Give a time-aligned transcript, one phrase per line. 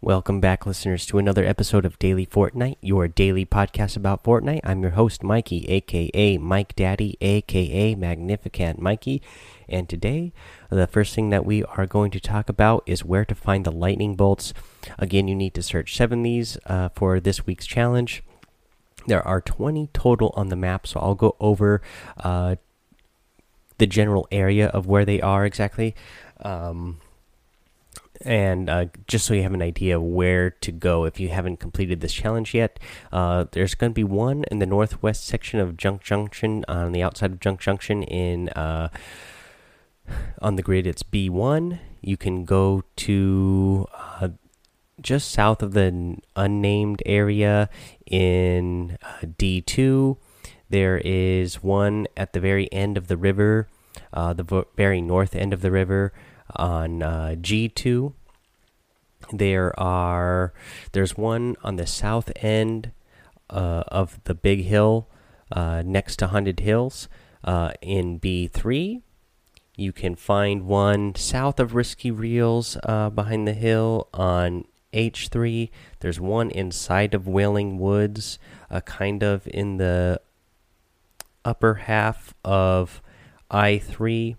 [0.00, 4.60] Welcome back, listeners, to another episode of Daily Fortnite, your daily podcast about Fortnite.
[4.62, 9.20] I'm your host, Mikey, aka Mike Daddy, aka Magnificent Mikey.
[9.68, 10.32] And today,
[10.70, 13.72] the first thing that we are going to talk about is where to find the
[13.72, 14.54] lightning bolts.
[15.00, 18.22] Again, you need to search seven these uh, for this week's challenge.
[19.08, 21.82] There are 20 total on the map, so I'll go over
[22.18, 22.54] uh,
[23.78, 25.96] the general area of where they are exactly.
[26.40, 27.00] Um,
[28.22, 32.00] and uh, just so you have an idea where to go if you haven't completed
[32.00, 32.78] this challenge yet,
[33.12, 37.02] uh, there's going to be one in the northwest section of Junk Junction on the
[37.02, 38.88] outside of Junk Junction in uh,
[40.42, 40.86] on the grid.
[40.86, 41.78] It's B1.
[42.00, 44.28] You can go to uh,
[45.00, 47.68] just south of the unnamed area
[48.06, 50.16] in uh, D2.
[50.70, 53.68] There is one at the very end of the river,
[54.12, 56.12] uh, the very north end of the river
[56.56, 58.12] on uh, G2.
[59.32, 60.52] There are
[60.92, 62.92] there's one on the south end
[63.50, 65.08] uh, of the big hill
[65.52, 67.08] uh, next to Haunted Hills
[67.44, 69.02] uh, in B3.
[69.76, 75.70] You can find one south of Risky Reels uh, behind the hill on H3.
[76.00, 78.38] There's one inside of Wailing Woods,
[78.70, 80.20] uh, kind of in the
[81.44, 83.00] upper half of
[83.50, 84.36] I3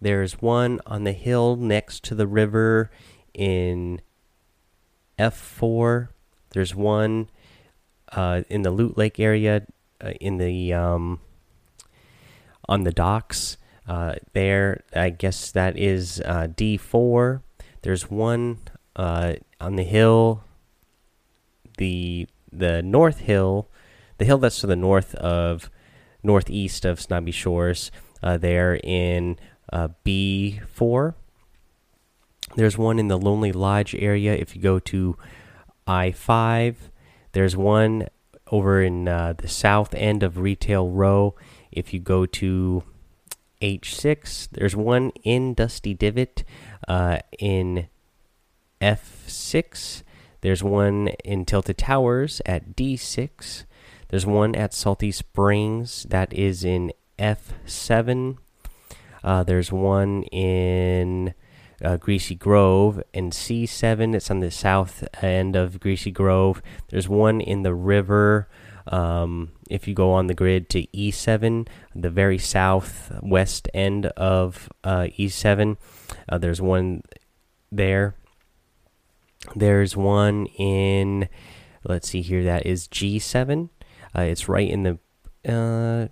[0.00, 2.90] there's one on the hill next to the river
[3.32, 4.00] in
[5.18, 6.08] F4.
[6.50, 7.30] There's one
[8.12, 9.66] uh, in the Loot Lake area
[10.02, 11.20] uh, in the um,
[12.68, 13.56] on the docks.
[13.88, 17.42] Uh, there, I guess that is uh, D4.
[17.82, 18.58] There's one
[18.96, 20.44] uh, on the hill,
[21.78, 23.68] the the North Hill,
[24.18, 25.70] the hill that's to the north of
[26.22, 27.90] northeast of Snobby Shores.
[28.22, 29.38] Uh, there in
[29.72, 31.14] uh, B4.
[32.54, 34.34] There's one in the Lonely Lodge area.
[34.34, 35.16] If you go to
[35.86, 36.76] I5,
[37.32, 38.08] there's one
[38.50, 41.34] over in uh, the south end of Retail Row.
[41.72, 42.84] If you go to
[43.60, 46.44] H6, there's one in Dusty Divot
[46.86, 47.88] uh, in
[48.80, 50.02] F6.
[50.40, 53.64] There's one in Tilted Towers at D6.
[54.08, 58.36] There's one at Salty Springs that is in F7.
[59.26, 61.34] Uh, there's one in
[61.84, 64.14] uh, Greasy Grove in C7.
[64.14, 66.62] It's on the south end of Greasy Grove.
[66.88, 68.48] There's one in the river.
[68.86, 75.08] Um, if you go on the grid to E7, the very southwest end of uh,
[75.18, 75.76] E7,
[76.28, 77.02] uh, there's one
[77.72, 78.14] there.
[79.56, 81.28] There's one in,
[81.82, 83.70] let's see here, that is G7.
[84.16, 84.98] Uh, it's right in the
[85.52, 86.08] uh,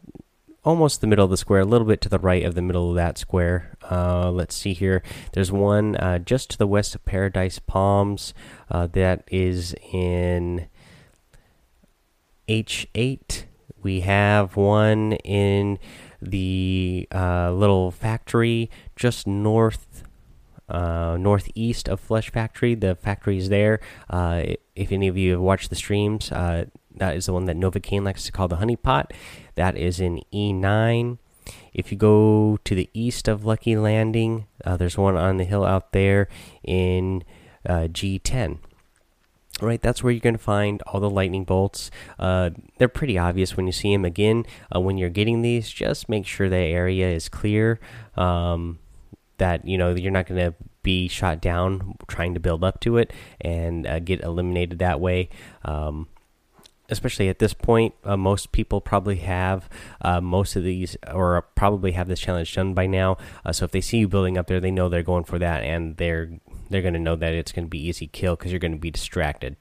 [0.64, 2.91] almost the middle of the square, a little bit to the right of the middle
[2.91, 3.76] of that square.
[3.91, 5.02] Uh, let's see here.
[5.32, 8.34] There's one uh, just to the west of Paradise Palms.
[8.70, 10.66] Uh, that is in
[12.48, 13.44] H8.
[13.82, 15.78] We have one in
[16.20, 20.02] the uh, little factory just north.
[20.66, 23.81] Uh, northeast of Flush Factory, the factory is there.
[24.08, 24.44] Uh,
[24.75, 28.25] if any of you have watched the streams, that is the one that Novocaine likes
[28.25, 29.12] to call the honey pot
[29.54, 31.19] that is in E9.
[31.72, 35.65] If you go to the east of Lucky Landing, uh, there's one on the hill
[35.65, 36.28] out there
[36.62, 37.25] in
[37.66, 38.59] uh, G10.
[39.60, 41.91] All right, that's where you're going to find all the lightning bolts.
[42.19, 44.04] Uh, they're pretty obvious when you see them.
[44.04, 47.78] Again, uh, when you're getting these, just make sure the area is clear.
[48.16, 48.78] Um,
[49.38, 52.98] that you know you're not going to be shot down trying to build up to
[52.98, 55.28] it and uh, get eliminated that way.
[55.64, 56.09] Um,
[56.88, 59.68] especially at this point, uh, most people probably have
[60.00, 63.16] uh, most of these, or probably have this challenge done by now.
[63.44, 65.62] Uh, so if they see you building up there, they know they're going for that,
[65.62, 66.38] and they're
[66.70, 68.78] they're going to know that it's going to be easy kill because you're going to
[68.78, 69.56] be distracted.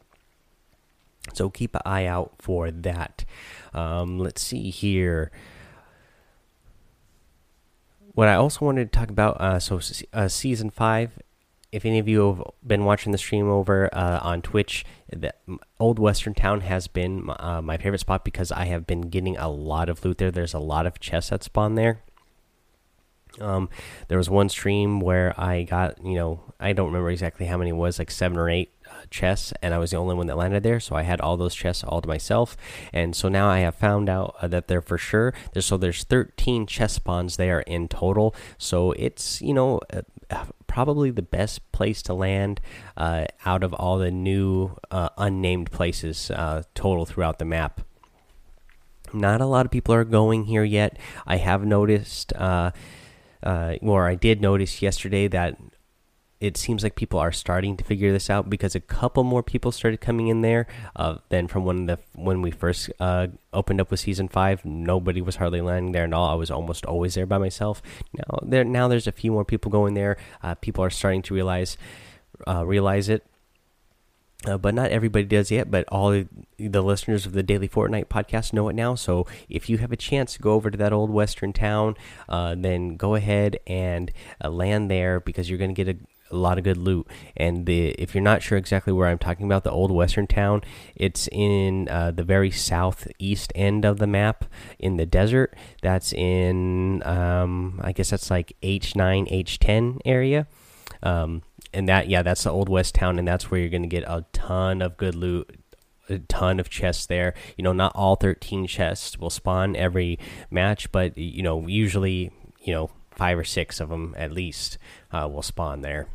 [1.34, 3.24] So keep an eye out for that.
[3.74, 5.32] Um, let's see here.
[8.14, 9.80] What I also wanted to talk about, uh, so
[10.14, 11.18] uh, season five
[11.74, 15.34] if any of you have been watching the stream over uh, on Twitch, the
[15.80, 19.50] old Western Town has been uh, my favorite spot because I have been getting a
[19.50, 20.30] lot of loot there.
[20.30, 22.04] There's a lot of chests that spawn there.
[23.42, 23.70] Um,
[24.08, 27.74] there was one stream where I got, you know, I don't remember exactly how many
[27.74, 28.72] was, like seven or eight
[29.10, 30.80] chests, and I was the only one that landed there.
[30.80, 32.58] So I had all those chests all to myself,
[32.92, 35.34] and so now I have found out uh, that they're for sure.
[35.54, 38.36] There's so there's 13 chest spawns there in total.
[38.58, 40.02] So it's you know uh,
[40.68, 42.60] probably the best place to land
[42.98, 47.82] uh, out of all the new uh, unnamed places uh, total throughout the map.
[49.14, 50.98] Not a lot of people are going here yet.
[51.28, 52.72] I have noticed, uh,
[53.44, 55.58] uh, or I did notice yesterday that
[56.44, 59.72] it seems like people are starting to figure this out because a couple more people
[59.72, 60.68] started coming in there
[60.98, 64.66] uh, than from when the when we first uh, opened up with season five.
[64.66, 66.30] Nobody was hardly landing there at all.
[66.30, 67.82] I was almost always there by myself.
[68.12, 70.18] Now there now there's a few more people going there.
[70.44, 71.78] Uh, people are starting to realize
[72.46, 73.26] uh, realize it.
[74.46, 75.72] Uh, but not everybody does yet.
[75.72, 76.26] But all
[76.58, 78.96] the listeners of the Daily Fortnite podcast know it now.
[78.96, 81.96] So if you have a chance to go over to that old western town,
[82.28, 84.12] uh, then go ahead and
[84.44, 85.98] uh, land there because you're going to get a,
[86.34, 87.08] a lot of good loot.
[87.38, 90.62] And the if you're not sure exactly where I'm talking about, the old western town,
[90.96, 94.46] it's in uh, the very southeast end of the map
[94.80, 95.56] in the desert.
[95.82, 100.48] That's in um, I guess that's like H9, H10 area.
[101.02, 101.44] Um,
[101.74, 104.04] and that yeah, that's the old west town, and that's where you're going to get
[104.04, 105.60] a ton of good loot.
[106.10, 107.34] A ton of chests there.
[107.58, 110.20] You know, not all 13 chests will spawn every
[110.52, 112.30] match, but you know, usually,
[112.60, 114.78] you know, five or six of them at least
[115.14, 116.10] uh, will spawn there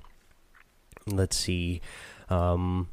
[1.16, 1.80] let's see.
[2.28, 2.88] Um,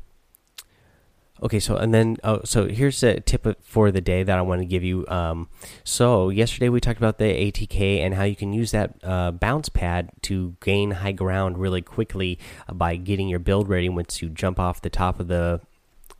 [1.41, 4.61] okay, so and then oh, so here's a tip for the day that I want
[4.61, 5.05] to give you.
[5.07, 5.49] Um,
[5.83, 9.69] so yesterday we talked about the ATK and how you can use that uh, bounce
[9.69, 13.89] pad to gain high ground really quickly uh, by getting your build ready.
[13.89, 15.61] Once you jump off the top of the,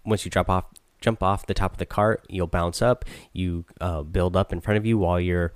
[0.04, 0.66] once you drop off
[1.02, 3.06] jump off the top of the cart, you'll bounce up.
[3.32, 5.54] You uh, build up in front of you while you're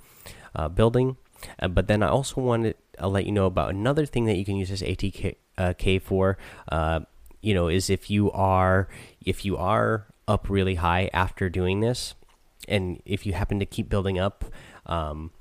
[0.55, 1.17] uh, building.
[1.57, 4.45] Uh, but then I also wanted to let you know about another thing that you
[4.45, 6.35] can use this ATK uh, K4,
[6.71, 7.01] uh,
[7.41, 8.87] you know, is if you are
[9.25, 12.15] if you are up really high after doing this,
[12.67, 14.45] and if you happen to keep building up,
[14.85, 15.31] um,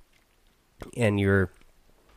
[0.96, 1.50] and you're,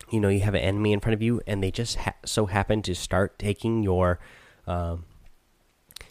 [0.10, 2.48] you know, you have an enemy in front of you, and they just ha so
[2.48, 4.20] happen to start taking your,
[4.68, 5.06] um,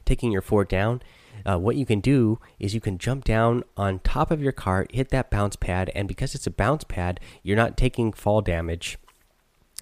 [0.05, 1.03] taking your fort down.
[1.47, 4.95] Uh, what you can do is you can jump down on top of your cart,
[4.95, 8.99] hit that bounce pad, and because it's a bounce pad, you're not taking fall damage.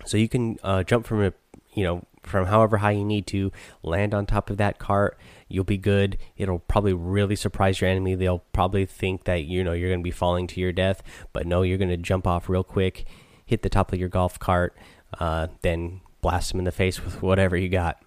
[0.05, 1.33] So you can uh, jump from a
[1.79, 3.53] you know, from however high you need to,
[3.85, 5.17] land on top of that cart.
[5.47, 6.19] You'll be good.
[6.37, 8.17] It'll probably really surprise your enemy.
[8.17, 11.47] They'll probably think that you know you're going to be falling to your death, but
[11.47, 13.07] no, you're going to jump off real quick,
[13.47, 14.77] hit the top of your golf cart,
[15.21, 18.03] uh, then blast them in the face with whatever you got.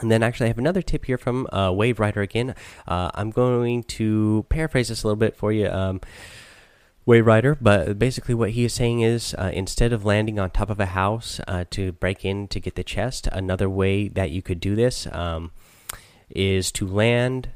[0.00, 2.54] And then actually, I have another tip here from uh, Wave Rider again.
[2.86, 5.68] Uh, I'm going to paraphrase this a little bit for you.
[5.68, 6.00] Um,
[7.04, 10.70] Wave Rider, but basically what he is saying is uh, instead of landing on top
[10.70, 14.40] of a house uh, to break in to get the chest, another way that you
[14.40, 15.50] could do this um,
[16.30, 17.50] is to land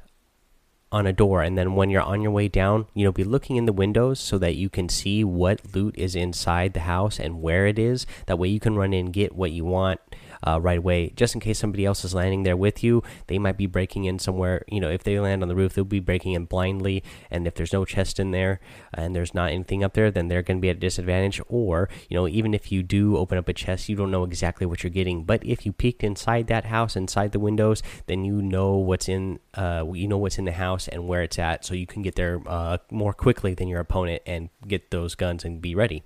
[0.90, 3.56] on a door, and then when you're on your way down, you know, be looking
[3.56, 7.42] in the windows so that you can see what loot is inside the house and
[7.42, 8.06] where it is.
[8.26, 10.00] That way, you can run in and get what you want
[10.46, 13.02] uh, right away, just in case somebody else is landing there with you.
[13.26, 14.64] They might be breaking in somewhere.
[14.68, 17.02] You know, if they land on the roof, they'll be breaking in blindly.
[17.30, 18.60] And if there's no chest in there
[18.94, 21.40] and there's not anything up there, then they're going to be at a disadvantage.
[21.48, 24.66] Or, you know, even if you do open up a chest, you don't know exactly
[24.66, 25.24] what you're getting.
[25.24, 29.40] But if you peeked inside that house, inside the windows, then you know what's in,
[29.54, 32.14] uh, you know what's in the house and where it's at, so you can get
[32.14, 36.02] there uh, more quickly than your opponent and get those guns and be ready.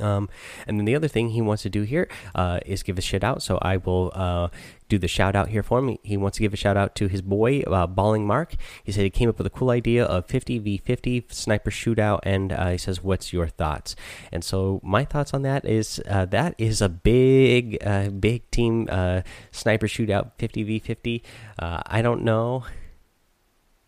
[0.00, 0.28] Um,
[0.66, 3.24] and then the other thing he wants to do here uh, is give a shout
[3.24, 3.42] out.
[3.42, 4.48] So I will uh,
[4.88, 5.96] do the shout out here for him.
[6.02, 8.56] He wants to give a shout out to his boy, uh, Balling Mark.
[8.84, 12.20] He said he came up with a cool idea of 50 v 50 sniper shootout,
[12.22, 13.96] and uh, he says, "What's your thoughts?"
[14.32, 18.86] And so my thoughts on that is uh, that is a big, uh, big team
[19.50, 21.22] sniper shootout, 50 v 50.
[21.58, 22.64] I don't know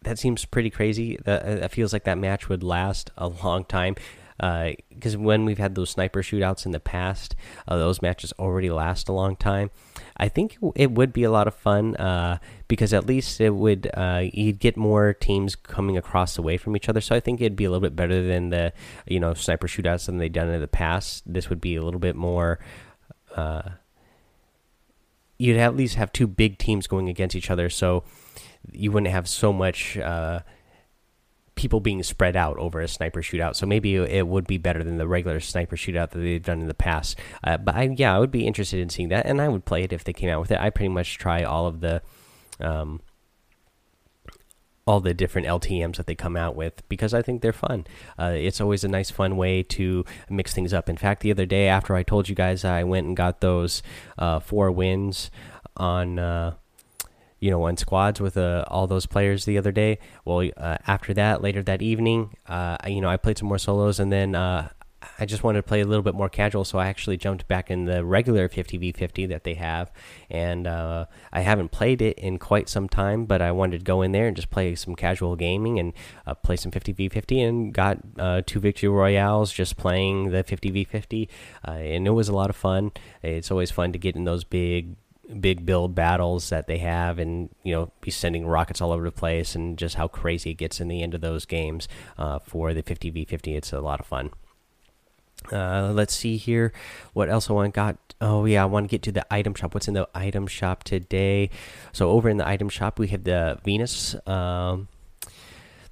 [0.02, 1.19] that seems pretty crazy.
[1.25, 3.97] That, feels like that match would last a long time
[4.38, 7.35] because uh, when we've had those sniper shootouts in the past,
[7.66, 9.71] uh, those matches already last a long time.
[10.16, 13.90] I think it would be a lot of fun uh, because at least it would
[13.95, 17.00] uh, you'd get more teams coming across away from each other.
[17.00, 18.73] So I think it'd be a little bit better than the
[19.07, 21.23] you know sniper shootouts than they've done in the past.
[21.26, 22.59] This would be a little bit more.
[23.35, 23.62] Uh,
[25.38, 28.04] you'd at least have two big teams going against each other, so
[28.73, 30.40] you wouldn't have so much uh,
[31.59, 33.57] people being spread out over a sniper shootout.
[33.57, 36.69] So maybe it would be better than the regular sniper shootout that they've done in
[36.69, 37.19] the past.
[37.43, 39.83] Uh, but I, yeah, I would be interested in seeing that, and I would play
[39.83, 40.61] it if they came out with it.
[40.61, 42.00] I pretty much try all of the.
[42.61, 43.00] Um,
[44.87, 47.87] all the different LTM's that they come out with because I think they're fun.
[48.19, 50.88] Uh, it's always a nice, fun way to mix things up.
[50.88, 53.83] In fact, the other day after I told you guys I went and got those
[54.17, 55.31] uh, four wins
[55.77, 56.55] on uh,
[57.40, 59.99] you know, on squads with uh, all those players the other day.
[60.25, 64.00] Well, uh, after that, later that evening, uh, you know, I played some more solos,
[64.00, 64.71] and then uh,
[65.21, 67.71] I just wanted to play a little bit more casual, so I actually jumped back
[67.71, 69.92] in the regular 50v50 that they have,
[70.28, 73.25] and uh, I haven't played it in quite some time.
[73.25, 75.92] But I wanted to go in there and just play some casual gaming and
[76.26, 81.28] uh, play some 50v50, and got two victory royales just playing the 50v50,
[81.66, 82.90] uh, and it was a lot of fun.
[83.23, 84.97] It's always fun to get in those big
[85.40, 89.12] big build battles that they have and you know be sending rockets all over the
[89.12, 92.73] place and just how crazy it gets in the end of those games uh, for
[92.73, 94.30] the 50v50 it's a lot of fun
[95.52, 96.73] uh, let's see here.
[97.12, 97.97] What else I want got?
[98.20, 99.73] Oh yeah, I want to get to the item shop.
[99.73, 101.50] What's in the item shop today?
[101.92, 104.88] So over in the item shop, we have the Venus, um,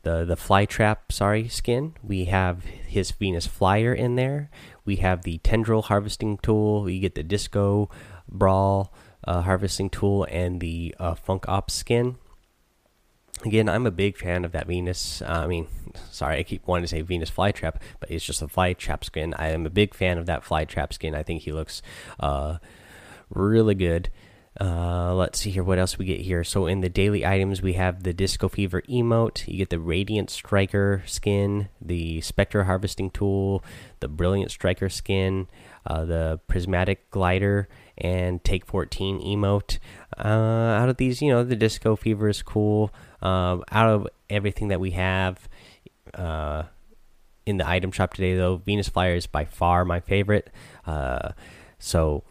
[0.03, 1.13] the the fly trap.
[1.13, 1.95] Sorry, skin.
[2.03, 4.51] We have his Venus flyer in there.
[4.85, 6.91] We have the tendril harvesting tool.
[6.91, 7.89] You get the disco
[8.29, 8.93] brawl
[9.27, 12.17] uh, harvesting tool and the uh, funk ops skin.
[13.45, 15.67] Again i'm a big fan of that venus uh, i mean
[16.11, 19.35] sorry i keep wanting to say venus flytrap but it's just a flytrap skin.
[19.35, 21.15] I am a big fan of that flytrap skin.
[21.15, 21.83] I think he looks
[22.19, 22.57] uh,
[23.29, 24.09] really good
[24.61, 26.43] uh, let's see here what else we get here?
[26.45, 29.47] So in the daily items we have the disco fever emote.
[29.47, 33.63] You get the radiant striker skin the spectre harvesting tool
[34.01, 35.49] the brilliant striker skin
[35.87, 39.79] uh, the prismatic glider and take 14 emote.
[40.19, 40.29] Uh,
[40.81, 42.93] out of these you know the disco fever is cool.
[43.23, 45.49] Um, out of everything that we have
[46.15, 46.65] uh,
[47.47, 50.51] in the item shop today, though, Venus Flyer is by far my favorite.
[50.85, 51.31] Uh,
[51.79, 52.25] so,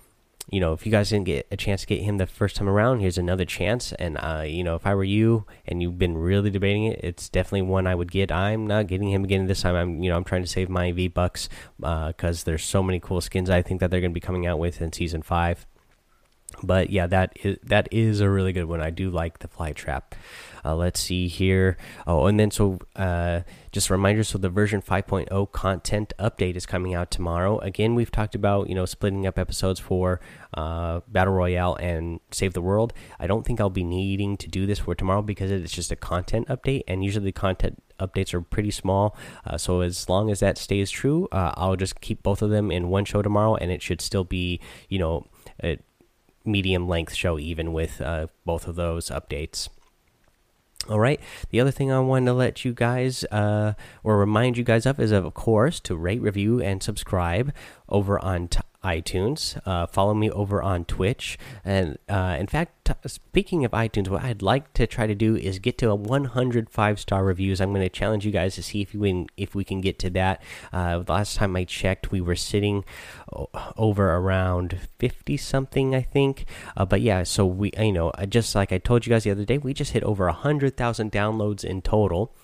[0.50, 2.70] you know, if you guys didn't get a chance to get him the first time
[2.70, 3.94] around, here's another chance.
[3.94, 7.30] And, uh, you know, if I were you and you've been really debating it, it's
[7.30, 8.32] definitely one I would get.
[8.32, 9.76] I'm not getting him again this time.
[9.76, 11.50] I'm, you know, I'm trying to save my V Bucks
[11.80, 14.46] because uh, there's so many cool skins I think that they're going to be coming
[14.46, 15.66] out with in Season 5
[16.64, 19.74] but yeah that is that is a really good one i do like the fly
[19.74, 20.16] trap
[20.66, 21.78] uh, let's see here.
[22.08, 23.42] Oh and then so uh,
[23.72, 27.60] just a reminder so the version 5.0 content update is coming out tomorrow.
[27.60, 30.20] Again we've talked about you know splitting up episodes for
[30.54, 32.94] uh, battle royale and save the world.
[33.20, 35.96] I don't think i'll be needing to do this for tomorrow because it's just a
[35.96, 39.16] content update and usually the content updates are pretty small.
[39.46, 42.72] Uh, so as long as that stays true uh, i'll just keep both of them
[42.72, 45.28] in one show tomorrow and it should still be you know
[45.60, 45.84] it,
[46.46, 49.70] medium length show, even with uh, both of those updates.
[50.88, 51.20] All right.
[51.50, 53.74] The other thing I wanted to let you guys uh,
[54.04, 57.52] or remind you guys of is, of course, to rate, review, and subscribe
[57.90, 58.50] over on
[58.86, 59.60] iTunes.
[59.66, 61.38] Uh, follow me over on Twitch.
[61.66, 65.58] And uh, in fact, speaking of iTunes, what I'd like to try to do is
[65.58, 67.60] get to a 100 five star reviews.
[67.60, 69.98] I'm going to challenge you guys to see if we can, if we can get
[70.00, 70.42] to that.
[70.72, 72.86] Uh, last time I checked, we were sitting
[73.76, 76.46] over around 50 something, I think.
[76.78, 79.46] Uh, but yeah, so we, you know, just like I told you guys the other
[79.46, 82.36] day, we just hit over 100,000 downloads in total.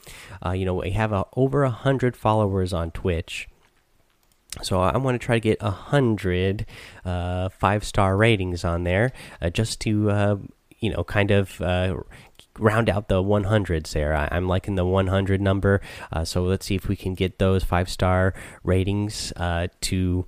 [0.43, 3.47] Uh, you know, we have uh, over 100 followers on Twitch.
[4.61, 6.65] So I want to try to get a hundred
[7.05, 10.35] uh, five star ratings on there, uh, just to uh,
[10.79, 11.95] you know kind of uh,
[12.59, 14.13] round out the 100s there.
[14.13, 15.81] I, am liking the 100 number,
[16.11, 20.25] uh, so let's see if we can get those five star ratings uh, to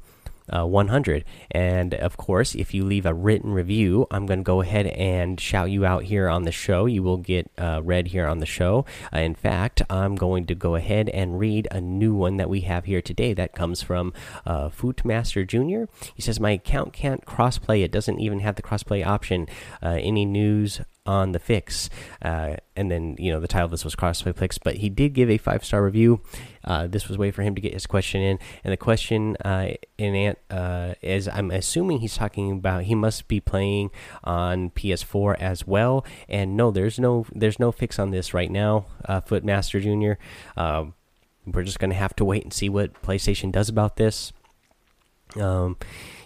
[0.53, 1.25] uh, 100.
[1.51, 5.39] And of course, if you leave a written review, I'm going to go ahead and
[5.39, 6.86] shout you out here on the show.
[6.86, 8.86] You will get uh, read here on the show.
[9.13, 12.62] Uh, in fact, I'm going to go ahead and read a new one that we
[12.62, 14.13] have here today that comes from
[14.45, 15.91] uh, Footmaster Jr.
[16.13, 19.48] He says, My account can't crossplay, it doesn't even have the crossplay option.
[19.81, 21.89] Uh, any news on the fix.
[22.22, 25.13] Uh, and then, you know, the title of this was Crossplay Fix, but he did
[25.13, 26.22] give a five star review.
[26.63, 28.39] Uh, this was way for him to get his question in.
[28.63, 33.39] And the question uh, in uh, is I'm assuming he's talking about he must be
[33.39, 33.91] playing
[34.24, 36.05] on PS4 as well.
[36.29, 40.22] And no, there's no there's no fix on this right now, uh, Footmaster Jr.
[40.60, 40.93] Um,
[41.45, 44.31] we're just going to have to wait and see what PlayStation does about this.
[45.35, 45.77] Um,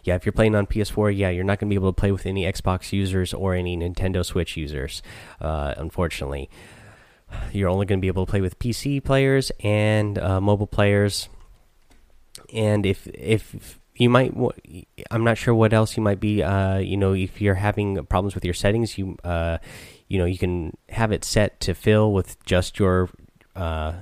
[0.03, 2.11] yeah, if you're playing on PS4, yeah, you're not going to be able to play
[2.11, 5.01] with any Xbox users or any Nintendo Switch users,
[5.41, 6.49] uh, unfortunately.
[7.51, 11.27] You're only going to be able to play with PC players and uh, mobile players.
[12.53, 14.33] And if if you might,
[15.11, 16.41] I'm not sure what else you might be.
[16.41, 19.57] Uh, you know, if you're having problems with your settings, you uh,
[20.07, 23.09] you know, you can have it set to fill with just your
[23.57, 23.93] uh,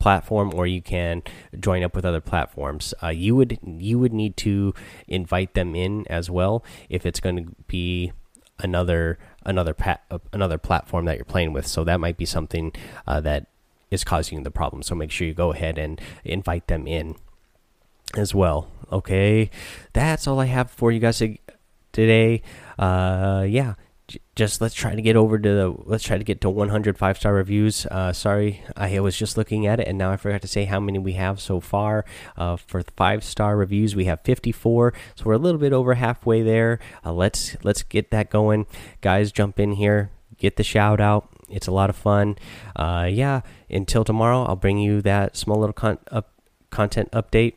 [0.00, 1.22] platform or you can
[1.60, 2.92] join up with other platforms.
[3.02, 4.74] Uh, you would you would need to
[5.06, 8.12] invite them in as well if it's going to be
[8.58, 10.02] another another pat,
[10.32, 11.66] another platform that you're playing with.
[11.66, 12.72] So that might be something
[13.06, 13.46] uh, that
[13.90, 14.82] is causing the problem.
[14.82, 17.16] So make sure you go ahead and invite them in
[18.16, 18.68] as well.
[18.90, 19.50] Okay.
[19.92, 21.22] That's all i have for you guys
[21.92, 22.42] today.
[22.78, 23.74] Uh yeah
[24.34, 27.16] just let's try to get over to the let's try to get to 100 five
[27.16, 27.86] star reviews.
[27.86, 30.80] Uh, sorry i was just looking at it and now i forgot to say how
[30.80, 32.04] many we have so far.
[32.36, 36.42] Uh, for five star reviews we have 54 so we're a little bit over halfway
[36.42, 36.78] there.
[37.04, 38.66] Uh, let's let's get that going.
[39.00, 41.28] Guys jump in here get the shout out.
[41.50, 42.36] It's a lot of fun.
[42.74, 46.32] Uh, yeah until tomorrow i'll bring you that small little con up,
[46.70, 47.54] content update.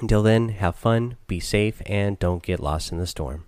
[0.00, 3.47] Until then have fun be safe and don't get lost in the storm